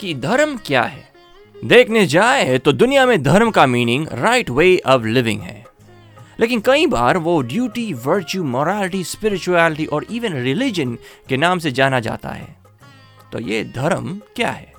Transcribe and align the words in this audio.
कि 0.00 0.14
धर्म 0.14 0.56
क्या 0.56 0.82
है? 0.82 1.12
देखने 1.64 2.06
जाए 2.06 2.58
तो 2.58 2.72
दुनिया 2.72 3.06
में 3.06 3.22
धर्म 3.22 3.50
का 3.50 3.66
meaning 3.66 4.08
right 4.12 4.50
way 4.50 4.82
of 4.86 5.02
living 5.02 5.40
है। 5.40 5.66
लेकिन 6.40 6.60
कई 6.60 6.86
बार 6.86 7.16
वो 7.16 7.40
ड्यूटी 7.42 7.92
वर्च्यू 7.92 8.44
मोरालिटी 8.44 9.04
स्पिरिचुअलिटी 9.04 9.86
और 9.86 10.04
इवन 10.04 10.32
रिलीजन 10.32 10.98
के 11.28 11.36
नाम 11.36 11.58
से 11.58 11.70
जाना 11.70 12.00
जाता 12.00 12.28
है। 12.28 12.56
तो 13.32 13.38
ये 13.38 13.64
धर्म 13.64 14.20
क्या 14.36 14.50
है? 14.50 14.72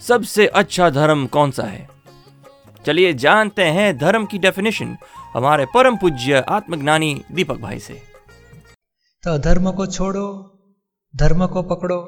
सबसे 0.00 0.46
अच्छा 0.46 0.90
धर्म 0.90 1.26
कौन 1.26 1.50
सा 1.50 1.62
है? 1.62 1.88
चलिए 2.86 3.12
जानते 3.12 3.64
हैं 3.64 3.98
धर्म 3.98 4.26
की 4.26 4.38
डेफिनेशन 4.38 4.96
हमारे 5.34 5.66
परम 5.66 5.96
पूज्य 5.96 6.44
आत्मज्ञानी 6.48 7.22
दीपक 7.32 7.56
भाई 7.56 7.78
से। 7.78 7.94
तो 9.24 9.38
धर्म 9.38 9.70
को 9.72 9.86
छोड़ो, 9.86 10.28
धर्म 11.16 11.46
को 11.46 11.62
पकड़ो 11.62 11.98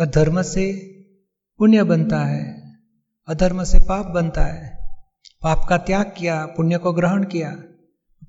वह 0.00 0.06
धर्म 0.06 0.42
से 0.42 0.72
पुण्य 1.58 1.82
बनता 1.84 2.18
है, 2.18 2.72
अधर्म 3.28 3.64
से 3.64 3.78
पाप 3.78 4.06
बनता 4.06 4.44
है। 4.44 4.78
पाप 5.42 5.66
का 5.68 5.78
त्याग 5.78 6.12
किया, 6.18 6.46
पुण्य 6.46 6.78
को 6.78 6.92
ग्रहण 6.92 7.24
किया, 7.24 7.50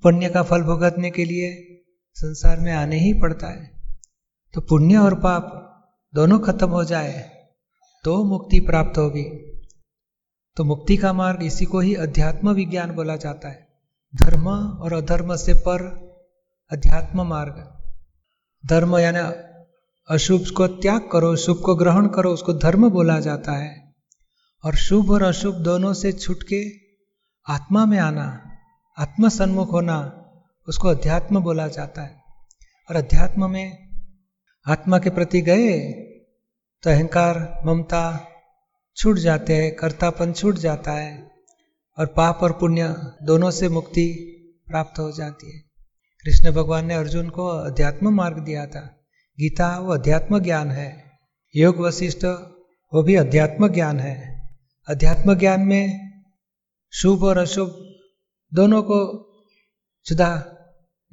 पुण्य 0.02 0.28
का 0.28 0.42
फल 0.42 0.62
भुगतने 0.62 1.10
के 1.10 1.24
लिए 1.24 1.50
संसार 2.16 2.60
में 2.60 2.72
आने 2.72 2.96
ही 2.96 3.12
पड़ता 3.14 3.46
है। 3.46 3.70
तो 4.54 4.60
पुण्य 4.60 4.96
और 4.96 5.14
पाप 5.14 5.44
दोनों 6.14 6.38
खत्म 6.38 6.68
हो 6.68 6.84
जाए 6.84 7.30
तो 8.04 8.24
मुक्ति 8.24 8.60
प्राप्त 8.60 8.98
होगी। 8.98 9.24
तो 10.56 10.64
मुक्ति 10.64 10.96
का 10.96 11.12
मार्ग 11.12 11.42
इसी 11.42 11.64
को 11.64 11.80
ही 11.80 11.94
अध्यात्म 11.94 12.50
विज्ञान 12.50 12.90
बोला 12.90 13.16
जाता 13.16 13.48
है। 13.48 13.68
धर्म 14.14 14.48
और 14.48 14.92
अधर्म 14.92 15.36
से 15.36 15.54
पर 15.54 15.84
अध्यात्म 16.70 17.26
मार्ग। 17.26 17.56
धर्म 18.64 18.96
यानी 18.98 19.18
अशुभ 20.10 20.44
को 20.56 20.66
त्याग 20.66 21.08
करो, 21.12 21.36
शुभ 21.36 21.58
को 21.58 21.74
ग्रहण 21.74 22.08
करो, 22.08 22.30
उसको 22.30 22.52
धर्म 22.52 22.90
बोला 22.90 23.20
जाता 23.20 23.52
है। 23.52 23.94
और 24.64 24.74
शुभ 24.74 25.10
और 25.10 25.22
अशुभ 25.22 25.54
दोनों 25.54 25.92
से 25.92 26.12
छुट 26.12 26.42
के 26.42 26.70
आत्मा 27.48 27.86
में 27.86 27.98
आना, 27.98 28.56
आत्म 28.98 29.28
सन्मुख 29.28 29.72
होना, 29.72 30.24
उसको 30.68 30.88
अध्यात्म 30.88 31.40
बोला 31.40 31.68
जाता 31.68 32.02
है। 32.02 32.22
और 32.90 32.96
अध्यात्म 32.96 33.50
में 33.50 33.90
आत्मा 34.66 34.98
के 34.98 35.10
प्रति 35.10 35.40
गए 35.40 35.78
तो 36.82 36.90
अहंकार, 36.90 37.62
ममता 37.66 38.28
छूट 38.96 39.16
जाते 39.16 39.56
हैं, 39.56 39.76
कर्तापन 39.76 40.32
छूट 40.32 40.54
जाता 40.54 40.92
है, 40.92 41.30
और 41.98 42.06
पाप 42.06 42.38
और 42.42 42.52
पुण्य 42.52 42.96
दोनों 43.22 43.50
से 43.50 43.68
मुक्ति 43.68 44.06
प्राप्त 44.66 44.98
हो 44.98 45.12
जाती 45.12 45.52
है। 45.52 45.58
कृष्ण 46.24 46.52
भगवान 46.52 46.86
ने 46.86 46.94
अर्जुन 46.94 47.28
को 47.28 47.46
अध्यात्म 47.46 48.14
मार्ग 48.14 48.38
दिया 48.38 48.66
था। 48.66 48.96
गीता, 49.40 49.78
वो 49.78 49.92
अध्यात्म 49.92 50.38
ज्ञान 50.38 50.70
है। 50.70 51.18
योग 51.56 51.78
वशिष्ठ, 51.78 52.24
वो 52.94 53.02
भी 53.02 53.14
अध्यात्म 53.14 53.68
ज्ञान 53.68 54.00
है। 54.00 54.48
अध्यात्म 54.88 55.34
ज्ञान 55.34 55.60
में 55.60 56.10
शुभ 56.92 57.24
और 57.24 57.38
अशुभ 57.38 57.94
दोनों 58.54 58.82
को 58.82 59.26
जुदा 60.06 60.44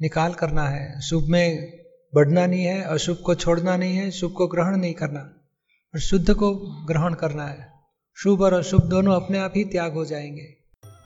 निकाल 0.00 0.34
करना 0.34 0.62
है। 0.62 1.00
शुभ 1.00 1.24
में 1.28 1.72
बढ़ना 2.14 2.46
नहीं 2.46 2.64
है, 2.64 2.82
अशुभ 2.82 3.16
को 3.16 3.34
छोड़ना 3.34 3.76
नहीं 3.76 3.96
है, 3.96 4.10
शुभ 4.10 4.32
को 4.32 4.46
ग्रहण 4.46 4.76
नहीं 4.76 4.94
करना, 4.94 5.20
और 5.94 6.00
शुद्ध 6.00 6.34
को 6.34 6.54
ग्रहण 6.86 7.14
करना 7.14 7.46
है। 7.46 7.72
शुभ 8.16 8.42
और 8.42 8.52
अशुभ 8.52 8.82
दोनों 8.82 9.14
अपने 9.14 9.38
आप 9.38 9.52
ही 9.56 9.64
त्याग 9.64 9.92
हो 9.92 10.04
जाएँगे। 10.04 10.56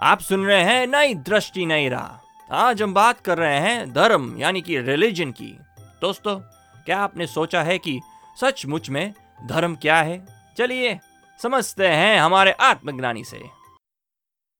आप 0.00 0.20
सुन 0.20 0.44
रहे 0.44 0.62
हैं 0.62 0.86
नई 0.86 1.14
दृष्टि 1.14 1.66
नई 1.66 1.88
राह। 1.88 2.54
आज 2.54 2.82
हम 2.82 2.94
बात 2.94 3.20
कर 3.20 3.38
रहे 3.38 3.60
हैं 3.60 3.92
धर्म, 3.92 4.38
यानी 4.38 4.62
कि 4.62 4.78
रिलीजन 4.78 5.30
की। 5.30 5.58
दोस्तों 5.80 6.51
क्या 6.86 6.98
आपने 6.98 7.26
सोचा 7.26 7.62
है 7.62 7.78
कि 7.78 8.00
सचमुच 8.40 8.90
में 8.90 9.14
धर्म 9.48 9.74
क्या 9.74 9.96
है? 9.96 10.26
चलिए 10.58 11.00
समझते 11.42 11.86
हैं 11.86 12.20
हमारे 12.20 12.52
आत्मज्ञानी 12.52 13.24
से। 13.24 13.40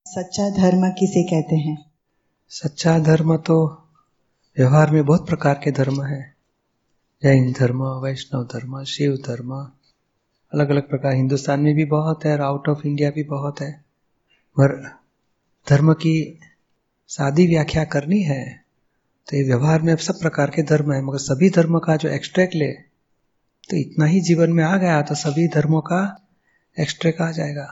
सच्चा 0.05 0.49
धर्म 0.49 0.89
किसे 0.89 1.23
कहते 1.23 1.55
हैं? 1.55 1.91
सच्चा 2.49 2.99
धर्म 2.99 3.37
तो 3.37 3.87
व्यवहार 4.57 4.91
में 4.91 5.05
बहुत 5.05 5.27
प्रकार 5.27 5.53
के 5.63 5.71
धर्म 5.71 6.03
है। 6.03 6.35
जैन 7.23 7.53
धर्म 7.53 7.83
वैष्णव 7.83 8.43
धर्म 8.43 8.83
शिव 8.83 9.15
धर्म 9.15 9.71
अलग 10.53 10.69
अलग 10.69 10.89
प्रकार। 10.89 11.13
हिंदुस्तान 11.13 11.59
में 11.59 11.75
भी 11.75 11.85
बहुत 11.85 12.25
है 12.25 12.33
और 12.33 12.41
आउट 12.41 12.69
ऑफ़ 12.69 12.87
इंडिया 12.87 13.09
भी 13.09 13.23
बहुत 13.23 13.61
है। 13.61 13.85
पर 14.59 14.99
धर्म 15.69 15.93
की 15.93 16.39
सादी 17.07 17.47
व्याख्या 17.47 17.83
करनी 17.83 18.21
है। 18.21 18.62
तो 19.27 19.37
ये 19.37 19.43
व्यवहार 19.43 19.81
में 19.81 19.91
अब 19.93 19.99
सब 19.99 20.19
प्रकार 20.19 20.49
के 20.49 20.63
धर्म 20.63 20.91
है, 20.93 21.01
मगर 21.01 21.17
सभी 21.17 21.49
धर्म 21.49 21.79
का 21.79 21.95
जो 21.95 22.09
एक्सट्रैक्ट 22.09 22.55
ले 22.55 22.71
तो 23.69 23.77
इतना 23.77 24.05
ही 24.05 24.19
जीवन 24.21 24.51
में 24.51 24.63
आ 24.63 24.75
गया 24.77 25.01
तो 25.01 25.15
सभी 25.15 25.47
धर्मों 25.47 25.81
का 25.81 25.99
एक्सट्रैक्ट 26.77 27.21
आ 27.21 27.31
जाएगा। 27.31 27.67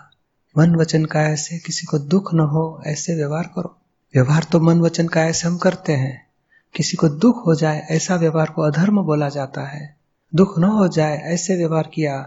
मन 0.55 0.75
वचन 0.75 1.05
का 1.05 1.21
ऐसे 1.21 1.57
किसी 1.59 1.85
को 1.85 1.99
दुख 1.99 2.33
न 2.33 2.39
हो, 2.39 2.81
ऐसे 2.85 3.15
व्यवहार 3.15 3.51
करो। 3.55 3.77
व्यवहार 4.13 4.43
तो 4.43 4.59
मन 4.59 4.79
वचन 4.81 5.07
का 5.07 5.25
ऐसे 5.25 5.47
हम 5.47 5.57
करते 5.57 5.93
हैं। 5.93 6.27
किसी 6.75 6.97
को 6.97 7.09
दुख 7.09 7.45
हो 7.45 7.55
जाए, 7.55 7.79
ऐसा 7.91 8.15
व्यवहार 8.15 8.49
को 8.49 8.61
अधर्म 8.61 9.01
बोला 9.01 9.29
जाता 9.29 9.65
है। 9.67 9.95
दुख 10.33 10.57
न 10.59 10.63
हो 10.63 10.87
जाए, 10.87 11.17
ऐसे 11.17 11.55
व्यवहार 11.55 11.89
किया 11.93 12.21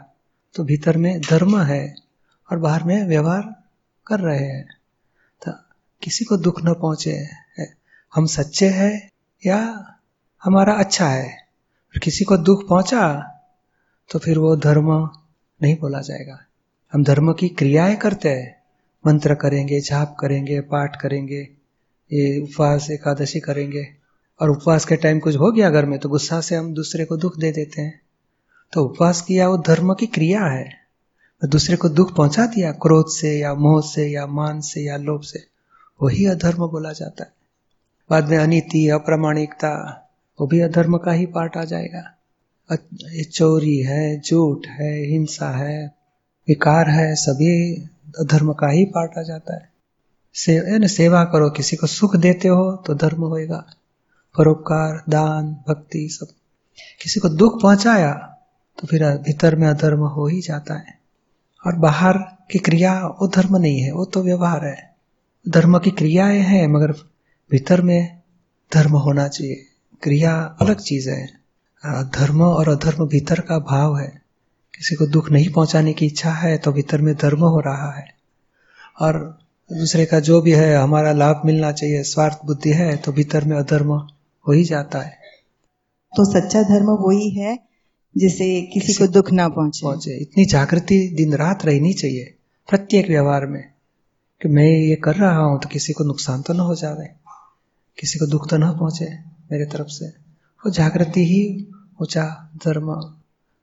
तो 0.54 0.64
भीतर 0.64 0.96
में 0.96 1.20
धर्म 1.20 1.60
है 1.62 1.94
और 2.48 2.58
बाहर 2.58 2.84
में 2.84 3.06
व्यवहार 3.08 3.42
कर 4.06 4.20
रहे 4.20 4.44
हैं। 4.44 4.66
तो 5.42 5.52
किसी 6.02 6.24
को 6.24 6.36
दुख 6.36 6.60
न 6.64 6.74
पहुँचे 6.74 7.16
हम 8.12 8.26
सच्चे 8.26 8.68
हैं 8.68 9.10
या 9.44 9.58
हमारा 10.42 10.72
अच्छा 10.74 11.06
है 11.06 11.32
किसी 11.94 12.24
को 12.24 12.36
दुख 12.36 12.68
पहुँचा 12.68 13.06
तो 14.10 14.18
फिर 14.18 14.38
वो 14.38 14.54
धर्म 14.56 14.90
नहीं 15.60 15.76
बोला 15.78 16.00
जाएगा। 16.00 16.38
हम 16.92 17.04
धर्म 17.04 17.32
की 17.32 17.48
क्रियाएँ 17.48 17.96
करते 17.96 18.28
हैं, 18.28 18.56
मंत्र 19.04 19.34
करेंगे, 19.34 19.80
जाप 19.80 20.16
करेंगे, 20.20 20.60
पाठ 20.60 21.00
करेंगे, 21.00 21.40
ये 22.10 22.40
उपवास, 22.40 22.90
एकादशी 22.90 23.40
करेंगे, 23.40 23.86
और 24.40 24.50
उपवास 24.50 24.84
के 24.84 24.96
टाइम 24.96 25.18
कुछ 25.18 25.36
हो 25.36 25.50
गया 25.52 25.70
घर 25.70 25.86
में 25.86 25.98
तो 25.98 26.08
गुस्सा 26.08 26.40
से 26.40 26.56
हम 26.56 26.72
दूसरे 26.74 27.04
को 27.04 27.16
दुख 27.16 27.38
दे 27.38 27.52
देते 27.52 27.82
हैं। 27.82 28.00
तो 28.72 28.84
उपवास 28.84 29.20
किया 29.22 29.48
वो 29.48 29.58
धर्म 29.58 29.94
की 29.94 30.06
क्रिया 30.06 30.44
है 30.44 30.72
दूसरे 31.42 31.76
को 31.76 31.88
दुख 31.88 32.14
पहुँचा 32.16 32.46
दिया, 32.46 32.72
क्रोध 32.72 33.10
से 33.10 33.38
या 33.38 33.54
मोह 33.54 33.80
से 33.82 34.06
या 34.08 34.26
मान 34.26 34.60
से 34.60 34.84
या 34.84 34.96
लोभ 34.96 35.22
से, 35.22 35.44
वही 36.00 36.26
अधर्म 36.26 36.66
बोला 36.68 36.92
जाता 36.92 37.24
है। 37.24 37.32
बाद 38.10 38.28
में 38.28 38.38
अनिति 38.38 38.88
अप्रामाणिकता 38.88 39.70
वो 40.38 40.46
भी 40.46 40.60
अधर्म 40.60 40.96
का 40.98 41.12
ही 41.12 41.26
पार्ट 41.26 41.56
आ 41.56 41.64
जाएगा। 41.64 42.02
ये 43.12 43.24
चोरी 43.24 43.76
है 43.78 44.20
झूठ 44.20 44.66
है 44.70 44.92
हिंसा 45.06 45.48
है 45.48 45.84
विकार 46.48 46.90
है 46.90 47.14
सभी 47.14 47.54
अधर्म 48.18 48.52
का 48.52 48.68
ही 48.68 48.84
पार्ट 48.84 49.18
आ 49.18 49.22
जाता 49.22 49.54
है। 49.54 49.68
से, 50.34 50.88
सेवा 50.88 51.24
करो 51.24 51.48
किसी 51.50 51.76
को 51.76 51.86
सुख 51.86 52.16
देते 52.16 52.48
हो 52.48 52.76
तो 52.86 52.94
धर्म 52.94 53.22
होएगा। 53.22 53.64
परोपकार 54.34 55.02
दान 55.08 55.52
भक्ति 55.68 56.08
सब। 56.08 56.26
किसी 57.02 57.20
को 57.20 57.28
दुख 57.28 57.60
पहुँचाया 57.62 58.12
तो 58.78 58.86
फिर 58.86 59.04
भीतर 59.18 59.56
में 59.56 59.66
अधर्म 59.68 60.04
हो 60.06 60.26
ही 60.26 60.40
जाता 60.40 60.74
है। 60.74 60.98
और 61.64 61.76
बाहर 61.76 62.18
की 62.50 62.58
क्रिया 62.58 63.06
वो 63.20 63.28
धर्म 63.28 63.56
नहीं 63.56 63.80
है 63.80 63.92
वो 63.92 64.04
तो 64.04 64.22
व्यवहार 64.22 64.64
है। 64.64 64.94
धर्म 65.48 65.78
की 65.78 65.90
क्रियाएँ 65.90 66.40
हैं 66.40 66.66
मगर 66.68 66.94
भीतर 67.50 67.80
में 67.82 68.20
धर्म 68.72 68.96
होना 68.96 69.26
चाहिए। 69.28 69.64
क्रिया 70.02 70.34
अलग 70.60 70.80
चीज़ 70.80 71.08
है। 71.10 71.24
धर्म 72.10 72.42
और 72.42 72.68
अधर्म 72.68 73.06
भीतर 73.06 73.40
का 73.40 73.58
भाव 73.58 73.96
है। 73.98 74.08
किसी 74.74 74.94
को 74.94 75.06
दुख 75.06 75.30
नहीं 75.30 75.48
पहुँचाने 75.48 75.92
की 75.92 76.06
इच्छा 76.06 76.30
है 76.30 76.56
तो 76.58 76.72
भीतर 76.72 77.00
में 77.00 77.14
धर्म 77.14 77.40
हो 77.40 77.60
रहा 77.60 77.90
है। 77.92 78.06
और 79.00 79.18
दूसरे 79.70 80.06
का 80.06 80.20
जो 80.20 80.40
भी 80.40 80.52
है 80.52 80.74
हमारा 80.76 81.12
लाभ 81.12 81.42
मिलना 81.46 81.72
चाहिए 81.72 82.02
स्वार्थ 82.02 82.38
बुद्धि 82.46 82.70
है 82.70 82.96
तो 82.96 83.12
भीतर 83.12 83.44
में 83.44 83.56
अधर्म 83.56 83.92
हो 84.46 84.52
ही 84.52 84.64
जाता 84.64 84.98
है। 84.98 85.18
तो 86.12 86.24
सच्चा 86.24 86.62
धर्म 86.62 86.90
वही 87.00 87.30
है 87.30 87.58
जिसे 88.16 88.44
किसी, 88.62 88.80
किसी 88.80 88.94
को 88.94 89.12
दुख 89.12 89.30
ना 89.32 89.48
पहुँचे। 89.48 89.82
पहुँचे। 89.82 90.16
इतनी 90.16 90.44
जागृति 90.44 90.98
दिन 91.16 91.34
रात 91.34 91.64
रहनी 91.66 91.92
चाहिए 91.92 92.34
प्रत्येक 92.68 93.08
व्यवहार 93.08 93.46
में 93.46 93.62
कि 94.40 94.48
मैं 94.48 94.66
ये 94.66 94.96
कर 94.96 95.14
रहा 95.14 95.38
हूँ 95.38 95.60
तो 95.60 95.68
किसी 95.68 95.92
को 95.92 96.04
नुकसान 96.04 96.42
तो 96.42 96.52
ना 96.52 96.62
हो 96.62 96.74
जाए 96.74 97.08
किसी 97.98 98.18
को 98.18 98.26
दुख 98.26 98.48
तो 98.50 98.56
ना 98.56 98.70
पहुँचे 98.72 99.06
मेरे 99.50 99.64
तरफ़ 99.66 99.88
से। 99.88 100.06
वो 100.06 100.70
जागृति 100.70 101.24
ही 101.24 101.42
ऊँचा 102.02 102.24
धर्म, 102.64 102.90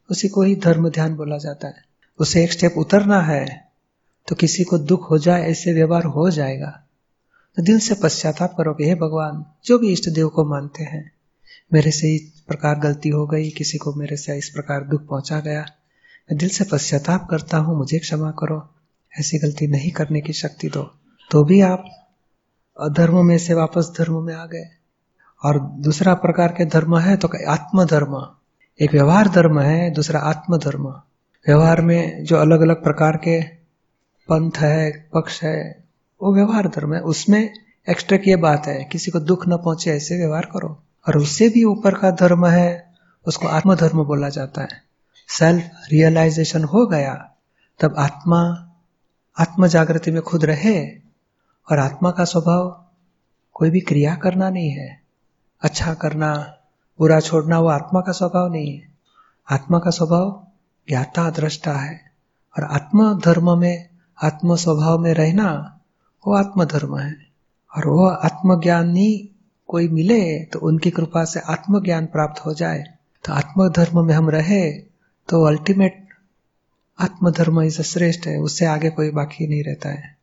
उसी 0.10 0.28
को 0.28 0.42
ही 0.42 0.56
धर्म 0.56 0.89
ध्यान 0.89 1.16
बोला 1.16 1.38
जाता 1.38 1.68
है। 1.68 1.83
उसे 2.19 2.44
एक 2.44 2.51
स्टेप 2.51 2.74
उतरना 2.78 3.22
है 3.22 3.45
तो 4.28 4.36
किसी 4.36 4.63
को 4.63 4.78
दुख 4.78 5.10
हो 5.12 5.18
जाए, 5.18 5.42
ऐसे 5.42 5.74
व्यवहार 5.74 6.04
हो 6.06 6.30
जाएगा। 6.30 6.69
तो 7.57 7.62
दिल 7.62 7.80
से 7.80 7.95
पश्चाताप 7.95 8.54
करोगे 8.57 8.86
हे 8.86 8.95
भगवान, 8.95 9.44
जो 9.66 9.78
भी 9.80 9.92
इष्ट 9.92 10.10
देव 10.10 10.28
को 10.28 10.45
मानते 10.45 10.84
हैं, 10.84 11.12
मेरे 11.72 11.92
से 11.92 12.13
इस 12.16 12.44
प्रकार 12.48 12.80
गलती 12.80 13.10
हो 13.10 13.25
गई, 13.27 13.50
किसी 13.50 13.77
को 13.77 13.94
मेरे 13.94 14.18
से 14.18 14.38
इस 14.38 14.50
प्रकार 14.50 14.84
दुख 14.84 15.07
पहुँचा 15.07 15.39
गया। 15.39 15.62
मैं 15.62 16.38
दिल 16.38 16.50
से 16.50 16.63
पश्चाताप 16.63 17.27
करता 17.31 17.57
हूँ, 17.57 17.77
मुझे 17.77 18.00
क्षमा 18.00 18.31
करो, 18.31 18.62
ऐसी 19.13 19.39
गलती 19.39 19.68
नहीं 19.68 19.92
करने 19.92 20.22
की 20.22 20.34
शक्ति 20.34 20.69
दो। 20.69 20.84
तो 21.31 21.44
भी 21.44 21.62
आप 21.62 21.86
अधर्म 22.80 23.26
में 23.26 23.38
से 23.38 23.54
वापस 23.54 23.94
धर्म 23.98 24.22
में 24.24 24.36
आ 24.36 24.46
गए। 24.46 24.70
और 25.44 25.60
दूसरा 25.60 26.14
प्रकार 26.14 26.48
के 26.48 26.66
धर्म 26.66 26.98
है 26.98 27.18
तो 27.18 27.30
आत्म 27.48 27.86
धर्म 27.86 28.28
एक 28.80 28.92
व्यवहार 28.92 29.28
धर्म 29.28 29.60
है, 29.60 29.92
दूसरा 29.92 30.20
आत्म 30.20 30.58
धर्म 30.58 30.88
व्यवहार 31.48 31.82
में 31.82 32.24
जो 32.24 32.38
अलग 32.38 32.62
अलग 32.62 32.84
प्रकार 32.84 33.18
के 33.18 33.42
पंथ 34.30 34.52
है, 34.58 35.10
पक्ष 35.14 35.44
है, 35.44 35.84
वो 36.22 36.34
व्यवहार 36.34 36.68
धर्म 36.68 36.94
है। 36.94 37.02
उसमें 37.02 37.54
एक्स्ट्रा 37.90 38.18
की 38.18 38.36
बात 38.36 38.68
है, 38.68 38.84
किसी 38.84 39.12
को 39.12 39.20
दुख 39.20 39.48
न 39.48 39.58
पहुँचे, 39.58 39.92
ऐसे 39.92 40.18
व्यवहार 40.18 40.46
करो। 40.46 40.84
और 41.08 41.18
उससे 41.18 41.50
भी 41.50 41.64
ऊपर 41.64 41.94
का 41.94 42.12
धर्म 42.12 42.46
है, 42.46 42.94
उसको 43.28 43.48
आत्म 43.48 43.76
धर्म 43.76 44.04
बोला 44.04 44.30
जाता 44.30 44.62
है। 44.62 44.84
सेल्फ 45.28 45.64
रियलाइजेशन 45.92 46.64
हो 46.64 46.86
गया, 46.86 47.32
तब 47.80 47.96
आत्मा 47.98 48.72
आत्म 49.40 49.68
जागृति 49.68 50.12
में 50.12 50.22
खुद 50.22 50.46
रहे 50.46 51.00
और 51.69 51.80
आत्मा 51.80 52.12
का 52.12 52.24
स्वभाव, 52.24 52.86
कोई 53.54 53.69
भी 53.69 53.80
क्रिया 53.80 54.16
करना 54.16 54.50
नहीं 54.50 54.69
है। 54.69 55.02
अच्छा 55.62 55.94
करना, 55.94 56.58
बुरा 57.00 57.19
छोड़ना, 57.19 57.60
वो 57.60 57.68
आत्मा 57.68 58.02
का 58.02 58.12
स्वभाव 58.12 58.52
नहीं 58.52 58.80
है। 58.80 58.88
आत्मा 59.50 59.80
का 59.80 59.90
स्वभाव 59.90 60.48
ज्ञाता 60.88 61.30
दृष्टा 61.30 61.74
है। 61.74 62.12
और 62.58 62.63
आत्म 62.63 63.19
धर्म 63.19 63.58
में 63.60 63.90
आत्म 64.24 64.56
स्वभाव 64.56 65.00
में 65.00 65.13
रहना, 65.13 65.80
वो 66.28 66.34
आत्म 66.34 66.66
धर्म 66.66 66.98
है। 66.98 67.31
और 67.78 67.88
वो 67.88 68.08
आत्मज्ञानी 68.08 69.36
कोई 69.68 69.88
मिले 69.88 70.46
तो 70.46 70.60
उनकी 70.60 70.92
कृपा 70.92 71.25
से 71.25 71.40
आत्मज्ञान 71.40 72.06
प्राप्त 72.06 72.46
हो 72.46 72.54
जाए। 72.54 72.84
तो 73.25 73.34
आत्म 73.34 73.69
धर्म 73.69 74.06
में 74.06 74.13
हम 74.13 74.30
रहे 74.30 74.72
तो 75.30 75.44
अल्टीमेट 75.44 76.08
आत्मधर्म 77.00 77.62
इस 77.62 77.81
श्रेष्ठ 77.81 78.28
है, 78.28 78.38
उससे 78.38 78.66
आगे 78.66 78.90
कोई 78.90 79.12
बाकी 79.12 79.48
नहीं 79.48 79.63
रहता 79.63 79.90
है। 79.90 80.21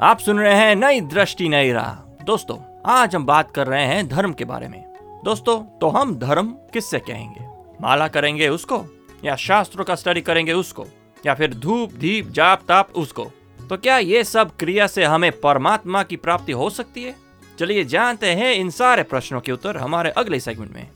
आप 0.00 0.18
सुन 0.18 0.38
रहे 0.38 0.54
हैं 0.54 0.74
नई 0.76 1.00
दृष्टि, 1.00 1.48
नई 1.48 1.70
राह। 1.72 2.24
दोस्तों, 2.24 2.56
आज 2.86 3.14
हम 3.14 3.24
बात 3.26 3.50
कर 3.50 3.66
रहे 3.66 3.84
हैं 3.84 4.08
धर्म 4.08 4.32
के 4.32 4.44
बारे 4.44 4.66
में। 4.68 4.82
दोस्तों 5.24 5.58
तो 5.78 5.88
हम 5.88 6.14
धर्म 6.18 6.48
किससे 6.72 6.98
कहेंगे? 6.98 7.44
माला 7.80 8.08
करेंगे 8.08 8.48
उसको, 8.48 8.82
या 9.24 9.36
शास्त्रों 9.36 9.84
का 9.84 9.94
स्टडी 9.94 10.20
करेंगे 10.20 10.52
उसको, 10.52 10.84
या 11.26 11.34
फिर 11.34 11.54
धूप, 11.54 11.92
दीप, 11.92 12.28
जाप, 12.28 12.62
ताप 12.68 12.90
उसको? 12.96 13.24
तो 13.70 13.76
क्या 13.76 13.98
ये 13.98 14.24
सब 14.24 14.50
क्रिया 14.56 14.86
से 14.86 15.04
हमें 15.04 15.30
परमात्मा 15.32 16.02
की 16.02 16.16
प्राप्ति 16.16 16.52
हो 16.52 16.68
सकती 16.70 17.02
है? 17.02 17.14
चलिए 17.58 17.84
जानते 17.86 18.32
हैं 18.32 18.52
इन 18.54 18.70
सारे 18.70 19.02
प्रश्नों 19.04 19.40
के 19.40 19.52
उत्तर 19.52 19.76
हमारे 19.76 20.10
अगले 20.10 20.40
सेगमेंट 20.40 20.72
में। 20.72 20.86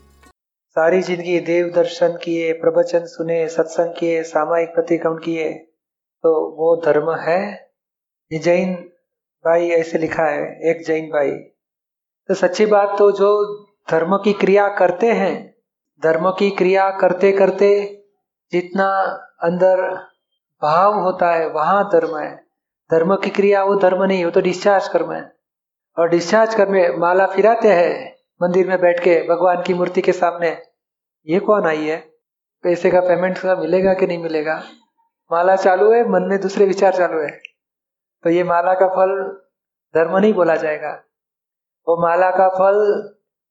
सारी 0.75 1.01
ज़िंदगी 1.01 1.39
देव 1.39 1.71
दर्शन 1.75 2.17
किए, 2.23 2.53
प्रवचन 2.53 3.05
सुने, 3.07 3.47
सत्संग 3.47 3.93
किए, 3.99 4.23
सामायिक 4.23 4.69
प्रतिक्रमण 4.69 5.17
किए 5.17 5.51
तो 6.23 6.37
वो 6.55 6.75
धर्म 6.85 7.13
है? 7.21 7.69
जैन 8.31 8.75
भाई, 9.45 9.69
ऐसे 9.69 9.97
लिखा 9.97 10.23
है, 10.23 10.69
एक 10.69 10.85
जैन 10.85 11.05
भाई। 11.05 11.31
तो 12.27 12.33
सच्ची 12.33 12.65
बात 12.65 12.95
तो 12.97 13.11
जो 13.11 13.63
धर्म 13.91 14.17
की 14.17 14.33
क्रिया 14.33 14.67
करते 14.67 15.11
हैं, 15.11 15.55
धर्म 16.03 16.31
की 16.31 16.49
क्रिया 16.49 16.89
करते 16.89 17.31
करते 17.31 18.03
जितना 18.51 19.01
अंदर 19.43 19.93
भाव 20.63 20.93
होता 20.93 21.31
है, 21.31 21.49
वहाँ 21.49 21.89
धर्म 21.93 22.17
है। 22.17 22.35
धर्म 22.91 23.15
की 23.15 23.29
क्रिया 23.29 23.63
वो 23.63 23.75
धर्म 23.75 24.03
नहीं 24.03 24.25
हो 24.25 24.31
तो 24.31 24.41
डिस्चार्ज 24.41 24.87
कर्म 24.87 25.11
है। 25.11 25.35
और 25.97 26.09
डिस्चार्ज 26.09 26.55
कर्म 26.55 26.99
माला 26.99 27.25
फिराते 27.25 27.67
हैं, 27.67 28.15
मंदिर 28.41 28.67
में 28.67 28.81
बैठ 28.81 28.99
के, 28.99 29.27
भगवान 29.29 29.61
की 29.61 29.73
मूर्ति 29.73 30.01
के 30.01 30.11
सामने। 30.11 30.61
ये 31.27 31.39
कौन 31.39 31.65
आई 31.65 31.85
है? 31.85 31.97
पैसे 32.63 32.91
का 32.91 32.99
पेमेंट 32.99 33.37
का 33.37 33.55
मिलेगा 33.55 33.93
कि 33.93 34.07
नहीं 34.07 34.23
मिलेगा? 34.23 34.63
माला 35.31 35.55
चालू 35.55 35.91
है, 35.91 36.09
मन 36.09 36.21
में 36.21 36.41
दूसरे 36.41 36.65
विचार 36.65 36.93
चालू 36.93 37.19
है। 37.19 37.50
तो 38.23 38.29
ये 38.29 38.43
माला 38.43 38.73
का 38.73 38.87
फल 38.87 39.37
धर्म 39.95 40.17
नहीं 40.17 40.33
बोला 40.33 40.55
जाएगा। 40.55 41.01
वो 41.87 42.01
माला 42.01 42.31
का 42.31 42.49
फल, 42.49 43.09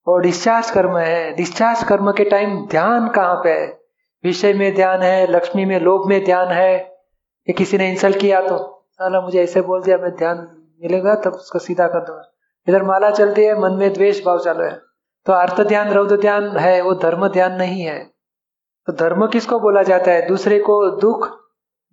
वो 0.09 0.19
डिस्चार्ज 0.19 0.71
कर्म 0.71 0.97
है। 0.97 1.35
डिस्चार्ज 1.35 1.85
कर्म 1.85 2.13
के 2.13 2.25
टाइम 2.25 2.67
ध्यान 2.67 3.09
कहाँ 3.09 3.41
पे 3.45 3.53
है? 3.53 3.81
विषय 4.25 4.53
में 4.53 4.75
ध्यान 4.75 5.03
है, 5.03 5.27
लक्ष्मी 5.27 5.65
में, 5.65 5.81
लोभ 5.81 6.09
में 6.09 6.25
ध्यान 6.25 6.49
है। 6.49 6.91
कि 7.47 7.53
किसी 7.53 7.79
ने 7.79 7.91
इंसल्ट 7.91 8.19
किया 8.19 8.41
तो 8.41 8.87
साला 8.93 9.21
मुझे 9.21 9.43
ऐसे 9.43 9.61
बोल 9.61 9.83
दिया, 9.83 9.99
मैं 9.99 10.17
ध्यान 10.17 10.39
मिलेगा, 10.83 11.15
तब 11.15 11.33
उसको 11.33 11.59
सीधा 11.59 11.89
कर 11.89 12.05
दूँगा। 12.05 12.23
इधर 12.69 12.83
माला 12.83 13.11
चलती 13.11 13.45
है, 13.45 13.61
मन 13.61 13.73
में 13.73 13.93
द्वेष 13.93 14.25
भाव 14.25 14.39
चालू 14.39 14.65
है। 14.65 14.81
तो 15.27 15.33
अर्थ 15.33 15.61
ध्यान, 15.61 15.93
रौद्र 15.93 16.17
ध्यान 16.17 16.57
है, 16.57 16.81
वो 16.81 16.95
धर्म 16.95 17.29
ध्यान 17.29 17.53
नहीं 17.53 17.83
है। 17.83 18.11
तो 18.87 18.93
धर्म 18.93 19.27
किसको 19.27 19.61
बोला 19.61 19.83
जाता 19.83 20.11
है? 20.11 20.29
दूसरे 20.29 20.59
को 20.59 20.91
दुख 20.91 21.29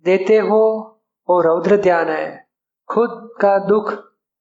देते 0.04 0.36
हो, 0.36 0.94
वो 1.30 1.40
रौद्र 1.40 1.76
ध्यान 1.76 2.08
है। 2.08 2.47
खुद 2.90 3.30
का 3.40 3.58
दुख 3.58 3.92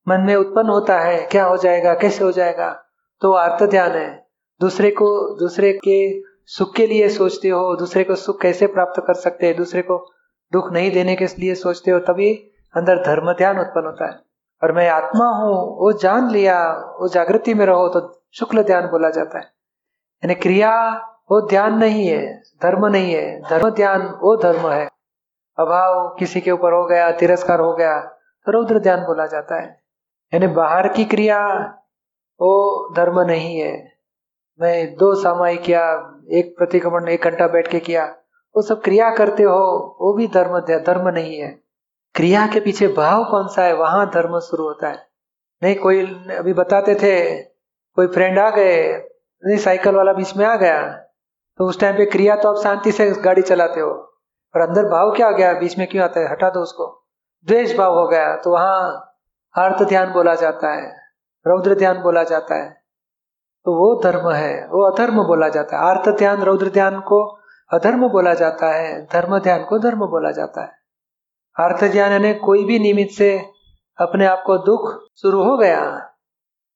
मन 0.07 0.21
में 0.21 0.35
उत्पन्न 0.35 0.69
होता 0.69 0.99
है। 0.99 1.25
क्या 1.25 1.45
हो 1.45 1.57
जाएगा? 1.57 1.93
कैसे 1.93 2.23
हो 2.23 2.31
जाएगा? 2.31 2.83
तो 3.21 3.31
अर्थ 3.31 3.63
ध्यान 3.63 3.91
है। 3.91 4.27
दूसरे 4.61 4.91
को, 4.91 5.35
दूसरे 5.39 5.73
के 5.73 6.21
सुख 6.45 6.75
के 6.75 6.87
लिए 6.87 7.09
सोचते 7.09 7.49
हो, 7.49 7.75
दूसरे 7.75 8.03
को 8.03 8.15
सुख 8.15 8.41
कैसे 8.41 8.67
प्राप्त 8.67 9.03
कर 9.07 9.13
सकते 9.13 9.47
हैं? 9.47 9.55
दूसरे 9.55 9.81
को 9.81 10.11
दुख 10.53 10.71
नहीं 10.71 10.91
देने 10.91 11.15
के 11.15 11.25
लिए 11.25 11.55
सोचते 11.55 11.91
हो, 11.91 11.99
तभी 11.99 12.33
अंदर 12.77 12.97
धर्म 12.97 13.33
ध्यान 13.33 13.59
उत्पन्न 13.59 13.85
होता 13.85 14.05
है। 14.05 14.19
और 14.63 14.71
मैं 14.71 14.89
आत्मा 14.89 15.25
हूँ, 15.25 15.79
वो 15.79 15.91
जान 15.91 16.31
लिया, 16.31 16.73
वो 17.01 17.07
जागृति 17.07 17.53
में 17.53 17.65
रहो 17.65 17.89
तो 17.89 18.21
शुक्ल 18.33 18.63
ध्यान 18.63 18.87
बोला 18.87 19.09
जाता 19.09 19.37
है। 19.37 19.43
यानी 20.23 20.35
क्रिया, 20.35 20.95
वो 21.31 21.47
ध्यान 21.47 21.77
नहीं 21.77 22.07
है, 22.07 22.43
धर्म 22.63 22.85
नहीं 22.85 23.13
है। 23.13 23.41
धर्म 23.49 23.69
ध्यान, 23.69 24.01
वो 24.01 24.35
धर्म 24.35 24.69
है। 24.69 24.85
अभाव 25.59 26.15
किसी 26.19 26.41
के 26.41 26.51
ऊपर 26.51 26.73
हो 26.73 26.85
गया, 26.85 27.11
तिरस्कार 27.11 27.59
हो 27.59 27.73
गया 27.73 28.13
रौद्र 28.49 28.79
ध्यान 28.79 29.03
बोला 29.03 29.25
जाता 29.25 29.55
है। 29.55 29.67
यानी 30.33 30.47
बाहर 30.53 30.87
की 30.87 31.05
क्रिया, 31.05 31.39
वो 32.39 32.93
धर्म 32.95 33.19
नहीं 33.21 33.59
है। 33.59 33.73
मैं 34.59 34.95
दो 34.95 35.13
सामाई 35.15 35.57
किया, 35.57 35.83
एक 36.31 36.55
प्रतिक्रमण, 36.57 37.07
एक 37.07 37.23
घंटा 37.23 37.47
बैठ 37.47 37.67
के 37.67 37.79
किया, 37.79 38.05
वो 38.55 38.61
सब 38.61 38.81
क्रिया 38.81 39.09
करते 39.15 39.43
हो, 39.43 39.97
वो 40.01 40.13
भी 40.13 40.27
धर्म 40.27 40.59
धर्म 40.59 41.07
नहीं 41.09 41.37
है। 41.37 41.49
क्रिया 42.15 42.45
के 42.47 42.59
पीछे 42.59 42.87
भाव 42.87 43.23
कौन 43.23 43.47
सा 43.47 43.63
है? 43.63 43.73
वहाँ 43.73 44.09
धर्म 44.09 44.39
शुरू 44.39 44.63
होता 44.63 44.87
है। 44.87 45.05
नहीं, 45.61 45.75
कोई 45.75 46.01
अभी 46.37 46.53
बताते 46.53 46.95
थे, 46.95 47.41
कोई 47.97 48.07
फ्रेंड 48.07 48.39
आ 48.39 48.49
गए, 48.49 48.93
नहीं 49.43 49.57
साइकिल 49.57 49.95
वाला 49.95 50.13
बीच 50.13 50.35
में 50.37 50.45
आ 50.45 50.55
गया 50.55 50.81
तो 51.59 51.65
उस 51.65 51.79
टाइम 51.79 51.95
पे 51.97 52.05
क्रिया 52.05 52.35
तो 52.35 52.49
आप 52.49 52.61
शांति 52.63 52.91
से 52.91 53.09
गाड़ी 53.21 53.41
चलाते 53.41 53.79
हो, 53.79 53.91
पर 54.55 54.61
अंदर 54.61 54.83
भाव 54.83 55.11
क्या 55.11 55.29
गया? 55.31 55.53
बीच 55.53 55.77
में 55.77 55.87
क्यों 55.87 56.03
आता 56.03 56.19
है? 56.19 56.31
हटा 56.31 56.49
दो 56.49 56.59
उसको। 56.59 56.85
द्वेष 57.47 57.75
भाव 57.77 57.97
हो 57.99 58.07
गया 58.07 58.35
तो 58.35 58.51
वहाँ 58.51 59.03
अर्थ 59.55 59.83
ध्यान 59.83 60.11
बोला 60.13 60.33
जाता 60.35 60.73
है, 60.73 60.89
रौद्र 61.45 61.75
ध्यान 61.75 62.01
बोला 62.01 62.23
जाता 62.23 62.55
है। 62.55 62.69
तो 63.65 63.73
वो 63.73 64.01
धर्म 64.03 64.29
है, 64.31 64.67
वो 64.67 64.83
अधर्म 64.85 65.23
बोला 65.23 65.47
जाता 65.49 65.77
है। 65.77 65.89
अर्थ 65.89 66.09
ध्यान, 66.17 66.41
रौद्र 66.41 66.69
ध्यान 66.69 66.99
को 66.99 67.23
अधर्म 67.71 68.07
बोला 68.09 68.33
जाता 68.33 68.71
है, 68.73 69.01
धर्म 69.05 69.37
ध्यान 69.39 69.63
को 69.63 69.79
धर्म 69.79 70.05
बोला 70.07 70.31
जाता 70.31 70.61
है। 70.61 70.71
अर्थ 71.55 71.83
ध्यान 71.83 72.11
यानी 72.11 72.33
कोई 72.39 72.63
भी 72.65 72.79
निमित्त 72.79 73.17
से 73.17 73.37
अपने 73.97 74.25
आप 74.25 74.43
को 74.45 74.57
दुख 74.57 74.89
शुरू 75.15 75.43
हो 75.43 75.57
गया, 75.57 75.81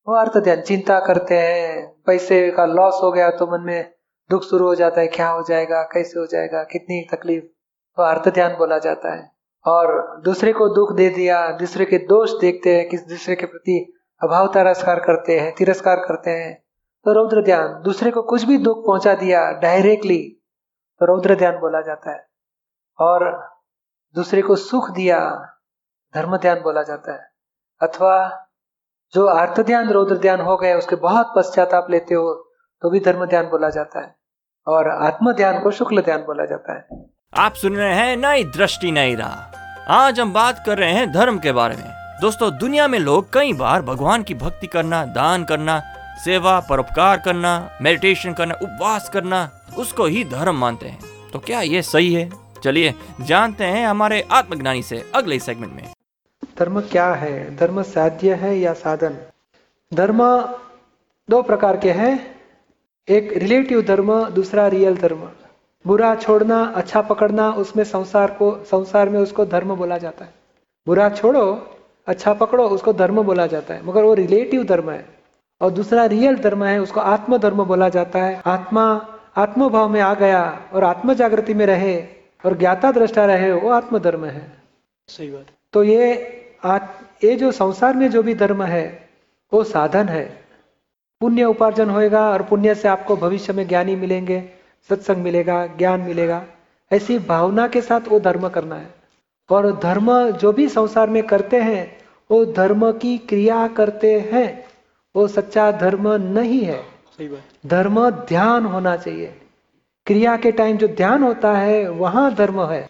वो 0.07 0.15
अर्थ 0.15 0.37
ध्यान, 0.37 0.61
चिंता 0.61 0.99
करते 0.99 1.37
हैं, 1.37 1.87
पैसे 2.05 2.49
का 2.51 2.65
लॉस 2.65 2.99
हो 3.03 3.11
गया 3.11 3.29
तो 3.29 3.47
मन 3.47 3.65
में 3.65 3.91
दुख 4.29 4.43
शुरू 4.43 4.65
हो 4.65 4.75
जाता 4.75 5.01
है, 5.01 5.07
क्या 5.07 5.29
हो 5.29 5.43
जाएगा, 5.43 5.81
कैसे 5.83 6.19
हो 6.19 6.25
जाएगा, 6.25 6.63
कितनी 6.63 7.01
तकलीफ़ 7.13 7.43
तो 7.43 8.03
अर्थ 8.03 8.29
ध्यान 8.29 8.55
बोला 8.55 8.77
जाता 8.77 9.13
है। 9.13 9.40
और 9.65 10.21
दूसरे 10.21 10.53
को 10.53 10.67
दुख 10.69 10.93
दे 10.93 11.09
दिया, 11.09 11.51
दूसरे 11.51 11.85
के 11.85 11.97
दोष 11.97 12.31
देखते 12.41 12.75
हैं, 12.75 12.89
किस 12.89 13.07
दूसरे 13.07 13.35
के 13.35 13.45
प्रति 13.45 13.93
अभाव 14.23 14.47
तिरस्कार 14.47 14.99
करते 14.99 15.39
हैं, 15.39 15.55
तिरस्कार 15.55 15.95
करते 15.95 16.31
हैं। 16.31 16.63
तो 17.05 17.13
रौद्र 17.13 17.41
ध्यान, 17.41 17.81
दूसरे 17.81 18.11
को 18.11 18.21
कुछ 18.21 18.43
भी 18.43 18.57
दुख 18.57 18.85
पहुँचा 18.87 19.13
दिया 19.13 19.51
डायरेक्टली 19.51 20.37
तो 20.99 21.05
रौद्र 21.05 21.35
ध्यान 21.35 21.57
बोला 21.59 21.81
जाता 21.81 22.11
है। 22.11 22.27
और 22.99 23.49
दूसरे 24.15 24.41
को 24.41 24.55
सुख 24.55 24.89
दिया, 24.89 25.19
धर्म 26.15 26.37
ध्यान 26.37 26.61
बोला 26.61 26.83
जाता 26.83 27.13
है। 27.13 27.31
अथवा 27.81 28.47
जो 29.13 29.25
अर्थ 29.25 29.61
ध्यान, 29.61 29.89
रौद्र 29.89 30.17
ध्यान 30.17 30.41
हो 30.41 30.57
गए, 30.57 30.73
उसके 30.73 30.95
बहुत 30.95 31.33
पश्चाताप 31.35 31.87
लेते 31.89 32.15
हो 32.15 32.33
तो 32.81 32.89
भी 32.89 32.99
धर्म 32.99 33.25
ध्यान 33.25 33.45
बोला 33.45 33.69
जाता 33.69 33.99
है। 33.99 34.15
और 34.67 34.89
आत्म 34.89 35.33
ध्यान 35.33 35.59
को 35.59 35.71
शुक्ल 35.71 36.01
ध्यान 36.01 36.21
बोला 36.21 36.45
जाता 36.45 36.73
है। 36.73 36.87
आप 37.33 37.53
सुन 37.53 37.75
रहे 37.75 37.93
हैं 37.95 38.17
नई 38.17 38.43
दृष्टि, 38.43 38.91
नई 38.91 39.15
राह। 39.15 39.59
आज 39.93 40.19
हम 40.19 40.33
बात 40.33 40.63
कर 40.65 40.77
रहे 40.77 40.91
हैं 40.91 41.11
धर्म 41.11 41.39
के 41.39 41.51
बारे 41.51 41.75
में। 41.75 42.19
दोस्तों, 42.21 42.57
दुनिया 42.57 42.87
में 42.87 42.99
लोग 42.99 43.33
कई 43.33 43.53
बार 43.53 43.81
भगवान 43.81 44.23
की 44.23 44.33
भक्ति 44.33 44.67
करना, 44.67 45.05
दान 45.05 45.43
करना, 45.43 45.81
सेवा 46.25 46.59
परोपकार 46.59 47.17
करना 47.17 47.69
मेडिटेशन 47.81 48.33
करना, 48.33 48.53
उपवास 48.53 49.09
करना, 49.09 49.49
उसको 49.77 50.05
ही 50.05 50.23
धर्म 50.23 50.55
मानते 50.55 50.87
हैं। 50.87 50.99
तो 51.33 51.39
क्या 51.39 51.61
ये 51.61 51.81
सही 51.81 52.13
है? 52.13 52.31
चलिए 52.63 52.93
जानते 53.21 53.63
हैं 53.63 53.87
हमारे 53.87 54.27
आत्मज्ञानी 54.31 54.83
से 54.83 55.11
अगले 55.15 55.39
सेगमेंट 55.39 55.73
में। 55.73 55.93
धर्म 56.59 56.81
क्या 56.81 57.13
है? 57.13 57.55
धर्म 57.55 57.81
साध्य 57.81 58.33
है 58.33 58.59
या 58.59 58.73
साधन? 58.73 59.17
धर्म 59.93 60.41
दो 61.29 61.41
प्रकार 61.41 61.77
के 61.77 61.91
हैं। 61.91 62.35
एक 63.09 63.33
रिलेटिव 63.37 63.81
धर्म, 63.81 64.29
दूसरा 64.29 64.67
रियल 64.67 64.97
धर्म। 64.97 65.29
बुरा 65.87 66.15
छोड़ना 66.15 66.63
अच्छा 66.75 67.01
पकड़ना 67.01 67.51
उसमें 67.51 67.83
संसार 67.83 68.31
को 68.31 68.63
संसार 68.63 69.09
में 69.09 69.19
उसको 69.19 69.45
धर्म 69.45 69.75
बोला 69.75 69.97
जाता 69.97 70.25
है। 70.25 70.33
बुरा 70.87 71.09
छोड़ो 71.09 71.77
अच्छा 72.07 72.33
पकड़ो 72.33 72.67
उसको 72.69 72.93
धर्म 72.93 73.21
बोला 73.21 73.47
जाता 73.47 73.73
है। 73.73 73.85
मगर 73.85 74.03
वो 74.03 74.13
रिलेटिव 74.13 74.63
धर्म 74.63 74.91
है। 74.91 75.05
और 75.61 75.71
दूसरा 75.71 76.05
रियल 76.05 76.35
धर्म 76.35 76.63
है 76.63 76.79
उसको 76.79 76.99
आत्म 76.99 77.37
धर्म 77.37 77.63
बोला 77.63 77.89
जाता 77.89 78.23
है। 78.23 78.41
आत्मा 78.45 79.07
आत्मभाव 79.37 79.89
में 79.89 80.01
आ 80.01 80.13
गया 80.13 80.61
और 80.73 80.83
आत्म 80.83 81.13
जागृति 81.13 81.53
में 81.53 81.65
रहे 81.65 82.01
और 82.45 82.57
ज्ञाता 82.57 82.91
दृष्टा 82.91 83.25
रहे 83.25 83.51
वो 83.51 83.69
आत्म 83.69 83.99
धर्म 83.99 84.25
है। 84.25 84.51
सही 85.07 85.31
बात। 85.31 85.45
तो 85.73 85.83
ये 85.83 86.37
आत, 86.63 86.99
ये 87.23 87.35
जो 87.35 87.51
संसार 87.51 87.93
में 87.93 88.11
जो 88.11 88.23
भी 88.23 88.35
धर्म 88.35 88.63
है 88.63 89.09
वो 89.53 89.63
साधन 89.63 90.09
है। 90.09 90.41
पुण्य 91.21 91.43
उपार्जन 91.43 91.89
होएगा 91.89 92.29
और 92.29 92.41
पुण्य 92.41 92.75
से 92.75 92.87
आपको 92.87 93.15
भविष्य 93.15 93.53
में 93.53 93.67
ज्ञानी 93.67 93.95
मिलेंगे। 93.95 94.60
सत्संग 94.89 95.17
मिलेगा 95.17 95.65
ज्ञान 95.77 96.01
मिलेगा 96.01 96.41
ऐसी 96.91 97.17
भावना 97.19 97.67
के 97.67 97.81
साथ 97.81 98.07
वो 98.09 98.19
धर्म 98.19 98.47
करना 98.49 98.75
है। 98.75 98.89
और 99.49 99.71
धर्म 99.79 100.09
जो 100.31 100.51
भी 100.53 100.67
संसार 100.69 101.09
में 101.09 101.21
करते 101.23 101.61
हैं 101.61 101.85
वो 102.29 102.45
धर्म 102.53 102.91
की 102.91 103.17
क्रिया 103.17 103.67
करते 103.67 104.13
हैं 104.31 104.47
वो 105.15 105.27
सच्चा 105.27 105.71
धर्म 105.71 106.07
नहीं 106.13 106.61
है। 106.61 106.81
सही 107.17 107.27
बात। 107.27 107.67
धर्म 107.67 108.09
ध्यान 108.09 108.65
होना 108.65 108.95
चाहिए। 108.97 109.33
क्रिया 110.07 110.35
के 110.37 110.51
टाइम 110.51 110.77
जो 110.77 110.87
ध्यान 110.87 111.23
होता 111.23 111.51
है 111.53 111.89
वहाँ 111.89 112.33
धर्म 112.35 112.61
है। 112.65 112.89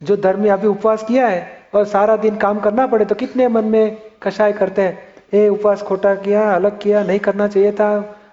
जो 0.00 0.16
धर्म 0.16 0.48
अभी 0.52 0.66
उपवास 0.66 1.02
किया 1.02 1.28
है 1.28 1.40
और 1.74 1.84
सारा 1.84 2.16
दिन 2.16 2.36
काम 2.36 2.60
करना 2.60 2.86
पड़े 2.86 3.04
तो 3.04 3.14
कितने 3.14 3.48
मन 3.48 3.64
में 3.64 3.96
कषाय 4.22 4.52
करते 4.52 4.82
हैं 4.82 5.08
ए 5.34 5.48
उपवास 5.48 5.82
खोटा 5.82 6.14
किया 6.14 6.50
अलग 6.54 6.78
किया 6.80 7.02
नहीं 7.04 7.18
करना 7.18 7.48
चाहिए 7.48 7.72
था 7.72 7.90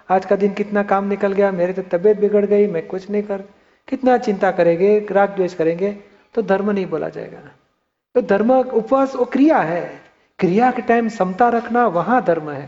आज 0.08 0.24
का 0.24 0.36
दिन 0.36 0.52
कितना 0.54 0.82
काम 0.82 1.08
निकल 1.08 1.32
गया 1.32 1.50
मेरे 1.52 1.72
तो 1.72 1.82
तबीयत 1.90 2.20
बिगड़ 2.20 2.44
गई 2.46 2.66
मैं 2.66 2.86
कुछ 2.86 3.08
नहीं 3.10 3.22
कर 3.22 3.42
कितना 3.88 4.16
चिंता 4.18 4.50
करेंगे 4.50 4.98
राग 5.10 5.34
द्वेष 5.36 5.54
करेंगे 5.54 5.90
तो 6.34 6.42
धर्म 6.42 6.70
नहीं 6.70 6.86
बोला 6.86 7.08
जाएगा 7.08 7.38
तो 8.14 8.22
धर्म 8.22 8.52
उपवास 8.52 9.14
वो 9.16 9.24
क्रिया 9.24 9.58
है 9.58 9.82
क्रिया 10.38 10.70
के 10.70 10.82
टाइम 10.82 11.08
समता 11.08 11.48
रखना 11.48 11.86
वहाँ 11.86 12.22
धर्म 12.24 12.50
है। 12.50 12.66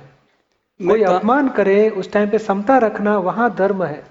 कोई 0.81 1.03
अपमान 1.03 1.49
करे 1.49 1.89
उस 1.91 2.13
टाइम 2.13 2.31
पे 2.31 2.39
समता 2.39 2.79
रखना 2.79 3.17
वहाँ 3.19 3.55
धर्म 3.55 3.83
है। 3.85 4.03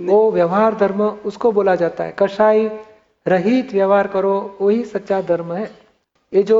वो 0.00 0.30
व्यवहार 0.32 0.74
धर्म 0.74 1.02
उसको 1.02 1.52
बोला 1.52 1.74
जाता 1.74 2.04
है 2.04 2.14
कषाय 2.18 2.64
रहित 3.26 3.72
व्यवहार 3.72 4.06
करो 4.06 4.34
वही 4.60 4.84
सच्चा 4.84 5.20
धर्म 5.22 5.52
है। 5.52 5.70
ये 6.32 6.42
जो 6.42 6.58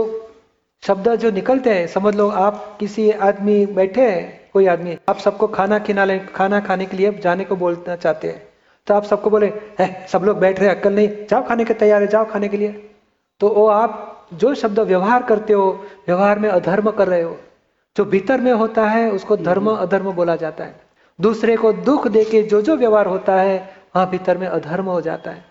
शब्द 0.83 1.15
जो 1.17 1.31
निकलते 1.31 1.75
हैं 1.75 1.87
समझ 1.87 2.15
लो 2.17 2.29
आप 2.29 2.77
किसी 2.81 3.11
आदमी 3.11 3.65
बैठे 3.67 4.09
हैं 4.11 4.46
कोई 4.57 4.67
आदमी 4.67 4.97
आप 5.09 5.19
सबको 5.19 5.47
खाना 5.49 5.79
खिला 5.79 6.05
खाना 6.35 6.61
खाने 6.63 6.87
के 6.87 6.97
लिए 6.97 7.13
जाने 7.21 7.45
को 7.45 7.57
बोलना 7.57 7.97
चाहते 7.97 8.29
हैं। 8.29 8.43
तो 8.87 8.95
आप 8.95 9.05
सबको 9.05 9.31
बोले 9.31 9.53
है 9.79 9.89
सब 10.09 10.23
लोग 10.25 10.39
बैठ 10.39 10.61
रहे 10.61 10.69
अक्कल 10.71 10.95
नहीं 10.95 11.09
जाओ 11.31 11.47
खाने 11.47 11.65
के 11.65 11.75
तैयार 11.75 12.03
है 12.03 12.09
जाओ 12.09 12.25
खाने 12.25 12.49
के 12.49 12.57
लिए। 12.57 12.69
तो 13.41 13.49
वो 13.49 13.67
आप 13.69 14.29
जो 14.35 14.55
शब्द 14.55 14.79
व्यवहार 14.83 15.23
करते 15.23 15.53
हो 15.53 15.67
व्यवहार 16.07 16.39
में 16.39 16.49
अधर्म 16.49 16.91
कर 16.91 17.09
रहे 17.09 17.23
हो 17.23 17.37
जो 17.97 18.05
भीतर 18.05 18.41
में 18.41 18.53
होता 18.53 18.87
है 18.87 19.11
उसको 19.11 19.37
धर्म 19.39 19.71
अधर्म 19.71 20.11
बोला 20.13 20.37
जाता 20.37 20.65
है। 20.65 20.81
दूसरे 21.19 21.57
को 21.57 21.73
दुख 21.83 22.09
देके 22.09 22.43
जो 22.45 22.63
जो 22.63 22.77
व्यवहार 22.77 23.07
होता 23.07 23.35
है 23.35 23.59
वहाँ 23.97 24.09
भीतर 24.11 24.39
में 24.39 24.47
अधर्म 24.47 24.87
हो 24.87 25.01
जाता 25.01 25.31
है। 25.31 25.45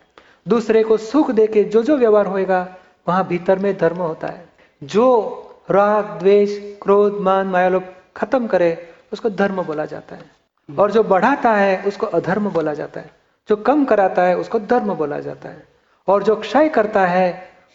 दूसरे 0.48 0.84
को 0.84 0.98
सुख 1.04 1.32
देके 1.32 1.64
जो 1.66 1.84
जो 1.84 1.98
व्यवहार 1.98 2.26
होएगा 2.26 2.68
वहाँ 3.08 3.28
भीतर 3.28 3.60
में 3.60 3.78
धर्म 3.78 3.98
होता 3.98 4.28
है। 4.28 4.46
जो 4.82 5.08
राग 5.72 6.18
द्वेष 6.20 6.58
क्रोध 6.82 7.22
मान 7.22 7.48
माया 7.48 7.70
लोग 7.70 7.84
खत्म 8.18 8.48
करे 8.48 8.74
उसको 9.16 9.30
धर्म 9.30 9.62
बोला 9.64 9.86
जाता 9.86 10.16
है। 10.16 10.78
और 10.78 10.92
जो 10.92 11.04
बढ़ाता 11.04 11.52
है 11.56 11.78
उसको 11.84 12.06
अधर्म 12.14 12.50
बोला 12.50 12.74
जाता 12.74 13.00
है। 13.00 13.10
जो 13.50 13.56
कम 13.56 13.86
कराता 13.86 14.24
है 14.24 14.38
उसको 14.38 14.60
धर्म 14.60 14.94
बोला 14.94 15.20
जाता 15.20 15.50
है। 15.50 15.64
और 16.08 16.24
जो 16.24 16.36
क्षय 16.36 16.70
करता 16.70 17.06
है 17.08 17.28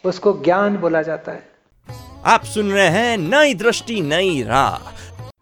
उसको 0.05 0.33
ज्ञान 0.45 0.77
बोला 0.77 1.03
जाता 1.03 1.33
है। 1.33 1.43
आप 2.25 2.45
सुन 2.45 2.71
रहे 2.73 2.89
हैं 2.89 3.17
नई 3.19 3.55
दृष्टि 3.55 4.01
नई 4.03 4.43
राह। 4.43 4.91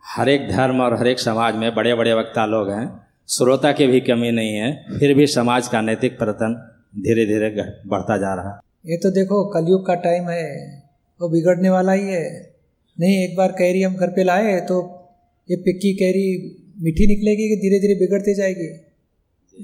हर 0.07 0.29
एक 0.29 0.49
धर्म 0.51 0.81
और 0.81 0.95
हर 0.99 1.07
एक 1.07 1.21
समाज 1.21 1.55
में 1.55 1.75
बड़े 1.75 1.95
बड़े 1.95 2.13
वक्ता 2.15 2.47
लोग 2.47 2.71
हैं। 2.71 2.87
श्रोता 3.29 3.73
की 3.73 3.87
भी 3.87 4.01
कमी 4.01 4.31
नहीं 4.33 4.55
है 4.55 4.99
फिर 4.99 5.15
भी 5.15 5.27
समाज 5.27 5.69
का 5.69 5.81
नैतिक 5.81 6.19
प्रतन 6.19 6.55
धीरे 6.99 7.27
धीरे 7.27 7.49
बढ़ता 7.87 8.17
जा 8.17 8.35
रहा। 8.35 8.53
है 8.53 8.93
ये 8.93 8.97
तो 8.97 9.11
देखो 9.11 9.45
कलयुग 9.49 9.87
का 9.87 9.95
टाइम 9.95 10.29
है 10.29 10.47
वो 11.21 11.29
बिगड़ने 11.29 11.71
वाला 11.71 11.93
ही 11.93 12.09
है। 12.09 12.25
नहीं 12.97 13.25
एक 13.25 13.37
बार 13.37 13.53
कैरी 13.53 13.83
हम 13.83 13.97
घर 13.97 14.09
पे 14.09 14.25
लाए 14.25 14.61
तो 14.61 14.81
ये 15.51 15.57
पिक्की 15.57 15.95
कैरी 15.95 16.55
मीठी 16.81 17.07
निकलेगी 17.07 17.49
कि 17.49 17.57
धीरे 17.57 17.81
धीरे 17.81 17.95
बिगड़ती 17.95 18.35
जाएगी? 18.35 18.81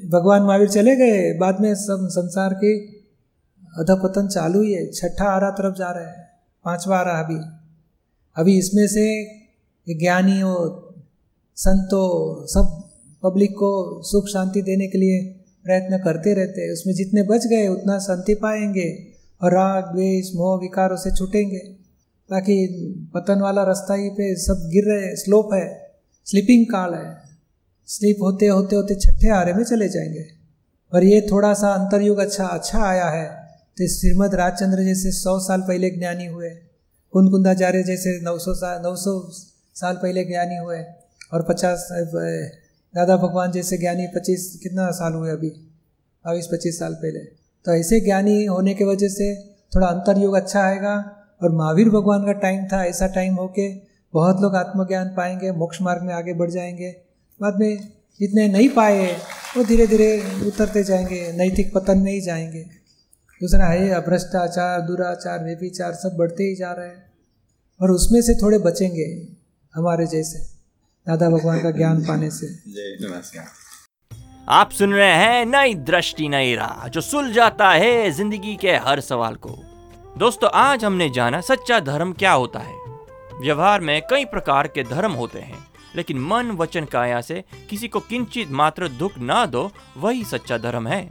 भगवान 0.08 0.42
महावीर 0.42 0.68
चले 0.68 0.96
गए। 0.96 1.34
बाद 1.34 1.60
में 1.60 1.74
सब 1.74 2.08
संसार 2.10 2.54
की 2.54 3.00
अधपतन 3.78 4.28
चालू 4.28 4.62
ही 4.62 4.72
है। 4.72 4.92
छठा 4.92 5.24
आरा 5.24 5.50
तरफ़ 5.50 5.76
जा 5.76 5.90
रहा 5.90 6.08
है। 6.08 6.28
पांचवा 6.64 6.96
आरा 6.96 7.12
अभी। 7.12 7.58
अभी 8.36 8.58
इसमें 8.58 8.86
से 8.86 9.24
ज्ञानी 9.24 9.98
ज्ञानियों, 9.98 10.80
संतों, 11.56 12.46
सब 12.46 12.90
पब्लिक 13.22 13.50
को 13.50 14.02
सुख 14.02 14.26
शांति 14.26 14.62
देने 14.62 14.86
के 14.86 14.98
लिए 14.98 15.24
प्रयत्न 15.64 15.98
करते 15.98 16.34
रहते 16.34 16.60
हैं। 16.60 16.72
उसमें 16.72 16.94
जितने 16.94 17.22
बच 17.22 17.46
गए, 17.46 17.68
उतना 17.68 17.98
शांति 17.98 18.34
पाएँगे 18.34 19.06
और 19.42 19.52
राग, 19.52 19.84
द्वेष, 19.84 20.34
मोह, 20.34 20.60
विकारों 20.60 20.96
से 20.96 21.10
छूटेंगे। 21.10 21.83
ताकि 22.30 22.56
पतन 23.14 23.40
वाला 23.40 23.62
रास्ता 23.64 23.94
ही 23.94 24.08
पे 24.08 24.36
सब 24.36 24.68
गिर 24.72 24.84
रहे, 24.84 25.16
स्लोप 25.16 25.50
है, 25.54 25.94
स्लीपिंग 26.24 26.66
काल 26.66 26.94
है। 26.94 27.16
स्लीप 27.86 28.16
होते 28.22 28.46
होते 28.46 28.76
होते 28.76 28.94
छठे 28.94 29.30
आरे 29.30 29.52
में 29.52 29.64
चले 29.64 29.88
जाएँगे। 29.88 30.22
पर 30.92 31.04
ये 31.04 31.20
थोड़ा 31.30 31.54
सा 31.54 31.68
अंतरयुग 31.68 32.18
अच्छा 32.18 32.44
अच्छा 32.44 32.82
आया 32.84 33.06
है। 33.06 33.28
तो 33.78 33.88
श्रीमद 33.88 34.34
राजचंद्र 34.34 34.82
जैसे 34.82 35.12
सौ 35.12 35.38
साल 35.40 35.60
पहले 35.60 35.90
ज्ञानी 35.90 36.26
हुए 36.26 36.50
कुंदकुंदाचार्य 37.12 37.82
जैसे 37.82 38.20
नौ 38.22 38.38
सौ 38.38 38.54
साल 38.54 38.82
नौ 38.82 38.96
सौ 38.96 39.28
साल 39.74 39.94
पहले 39.96 40.24
ज्ञानी 40.24 40.56
हुए, 40.56 40.82
और 41.32 41.42
पचास 41.42 41.88
दादा 42.94 43.16
भगवान 43.16 43.52
जैसे 43.52 43.78
ज्ञानी 43.78 44.06
पच्चीस, 44.06 44.60
कितना 44.62 44.90
साल 44.90 45.12
हुए 45.12 45.30
अभी? 45.30 45.48
बाईस, 45.48 46.46
पच्चीस 46.52 46.78
साल 46.78 46.94
पहले। 46.94 47.18
तो 47.64 47.74
ऐसे 47.74 48.00
ज्ञानी 48.00 48.44
होने 48.44 48.74
की 48.74 48.84
वजह 48.84 49.08
से 49.08 49.36
थोड़ा 49.74 49.86
अंतर 49.86 50.18
युग 50.18 50.34
अच्छा 50.34 50.60
आएगा। 50.60 51.23
और 51.40 51.52
महावीर 51.52 51.88
भगवान 51.88 52.24
का 52.26 52.32
टाइम 52.32 52.64
था 52.64 52.84
ऐसा 52.84 53.06
टाइम 53.06 53.34
हो 53.34 53.46
के 53.48 53.68
बहुत 54.14 54.40
लोग 54.42 54.56
आत्मज्ञान 54.56 55.08
पाएँगे 55.08 55.50
मोक्ष 55.52 55.80
मार्ग 55.82 56.02
में 56.02 56.14
आगे 56.14 56.34
बढ़ 56.34 56.50
जाएँगे। 56.50 56.90
बाद 57.40 57.56
में 57.60 57.76
जितने 58.20 58.46
नहीं 58.48 58.68
पाए 58.68 59.12
वो 59.56 59.64
धीरे 59.64 59.86
धीरे 59.86 60.08
उतरते 60.46 60.84
जाएँगे 60.84 61.32
नैतिक 61.32 61.74
पतन 61.74 61.98
में 61.98 62.12
ही 62.12 62.20
जाएँगे। 62.20 62.62
दूसरा 63.40 63.66
है 63.66 64.00
भ्रष्टाचार 64.00 64.80
दुराचार 64.80 65.44
व्यभिचार 65.44 65.92
सब 65.92 66.16
बढ़ते 66.18 66.44
ही 66.44 66.54
जा 66.56 66.72
रहे 66.72 66.88
हैं। 66.88 67.02
और 67.80 67.90
उसमें 67.90 68.20
से 68.22 68.34
थोड़े 68.34 68.58
बचेंगे 68.58 69.06
हमारे 69.74 70.06
जैसे 70.06 70.38
दादा 71.06 71.30
भगवान 71.30 71.62
का 71.62 71.70
ज्ञान 71.70 72.04
पाने 72.04 72.30
से। 72.30 72.46
आप 74.48 74.70
सुन 74.70 74.92
रहे 74.92 75.12
हैं 75.12 75.44
नई 75.46 75.74
दृष्टि 75.74 76.28
नई 76.28 76.54
राह 76.54 76.88
जो 76.88 77.00
सुल 77.00 77.32
जाता 77.32 77.70
है 77.70 78.10
ज़िंदगी 78.10 78.56
के 78.56 78.76
हर 78.76 79.00
सवाल 79.00 79.34
को। 79.34 79.73
दोस्तों, 80.18 80.50
आज 80.54 80.84
हमने 80.84 81.08
जाना 81.10 81.40
सच्चा 81.40 81.80
धर्म 81.80 82.12
क्या 82.12 82.32
होता 82.32 82.58
है। 82.58 82.74
व्यवहार 83.40 83.80
में 83.80 84.02
कई 84.10 84.24
प्रकार 84.24 84.66
के 84.66 84.82
धर्म 84.82 85.12
होते 85.12 85.38
हैं, 85.38 85.66
लेकिन 85.96 86.18
मन, 86.18 86.50
वचन, 86.50 86.84
काया 86.84 87.20
से 87.20 87.44
किसी 87.70 87.88
को 87.88 88.00
किंचित 88.00 88.50
मात्र 88.50 88.88
दुख 88.88 89.18
ना 89.18 89.46
दो, 89.46 89.70
वही 89.96 90.24
सच्चा 90.24 90.58
धर्म 90.58 90.86
है। 90.86 91.10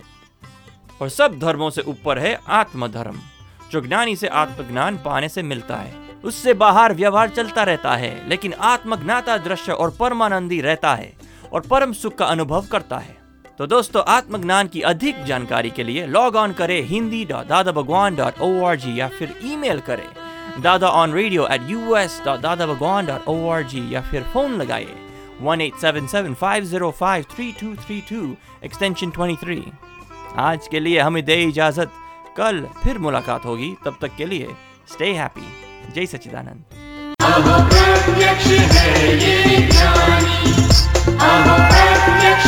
और 1.01 1.09
सब 1.09 1.39
धर्मों 1.39 1.69
से 1.69 1.81
ऊपर 1.81 2.19
है 2.19 2.39
आत्म 2.47 2.87
धर्म 2.87 3.19
जो 3.71 3.81
ज्ञानी 3.81 4.15
से 4.15 4.27
आत्मज्ञान 4.27 4.97
पाने 4.97 5.29
से 5.29 5.43
मिलता 5.43 5.75
है। 5.75 5.95
उससे 6.23 6.53
बाहर 6.53 6.93
व्यवहार 6.93 7.29
चलता 7.29 7.63
रहता 7.63 7.95
है, 7.95 8.29
लेकिन 8.29 8.53
आत्मज्ञाता 8.53 9.37
दृश्य 9.37 9.71
और 9.71 9.91
परमानंदी 9.99 10.61
रहता 10.61 10.95
है, 10.95 11.13
और 11.53 11.61
परम 11.61 11.93
सुख 11.93 12.15
का 12.15 12.25
अनुभव 12.25 12.65
करता 12.65 12.97
है। 12.97 13.22
तो 13.57 13.65
दोस्तों, 13.67 14.01
आत्मज्ञान 14.07 14.67
की 14.67 14.81
अधिक 14.81 15.23
जानकारी 15.25 15.69
के 15.69 15.83
लिए 15.83 16.05
लॉग 16.07 16.35
ऑन 16.35 16.53
करें 16.53 16.81
Hindi 16.83 17.23
dot 17.25 17.47
Dada 17.47 17.71
Bhagwan 17.71 18.15
dot 18.15 18.39
O 18.41 18.63
R 18.65 18.75
G 18.75 18.99
या 18.99 19.07
फिर 19.07 19.33
ईमेल 19.45 19.79
करें। 19.89 20.61
Dada 20.61 20.87
on 20.89 21.13
radio 21.13 21.45
at 21.47 21.69
U 21.69 21.95
S 21.95 22.21
dot 22.25 22.39
Dada 22.41 22.65
Bhagwan 22.67 23.05
dot 23.05 23.27
O 23.27 23.49
R 23.49 23.63
G 23.63 23.83
या 23.93 24.01
फिर 24.01 24.23
फ़ोन 24.33 24.55
लगाइए 24.61 24.95
one 25.41 25.61
eight 25.61 25.75
seven 25.81 26.07
seven 26.07 26.33
five 26.41 26.63
zero 26.65 26.89
five 26.99 27.25
three 27.35 27.51
two 27.59 27.73
three 27.83 27.99
two 28.09 28.35
extension 28.65 29.09
twenty 29.09 29.35
three 29.45 29.61
आज 30.43 30.67
के 30.67 30.79
लिए 30.79 30.99
हमें 30.99 31.23
दे 31.25 31.41
इजाज़त। 31.43 31.91
कल 32.37 32.65
फिर 32.83 32.97
मुलाकात 32.99 33.45
होगी। 33.45 33.73
तब 33.85 33.97
तक 34.01 34.15
के 34.17 34.25
लिए 34.25 34.47
स्टे 34.93 35.13
हैप्पी 35.13 35.47
जय 35.93 36.05
सचिदानंद 36.07 36.61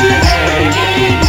प्रत्यक्ष 0.08 0.34
है 0.34 0.66
ये 0.66 1.25